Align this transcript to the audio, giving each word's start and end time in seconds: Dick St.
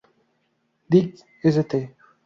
Dick 0.89 1.21
St. 1.45 1.93